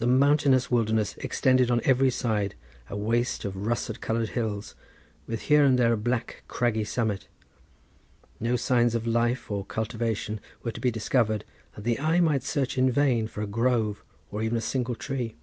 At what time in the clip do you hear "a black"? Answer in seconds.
5.92-6.44